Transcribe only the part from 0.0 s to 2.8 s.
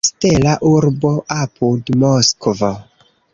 Stela Urbo apud Moskvo.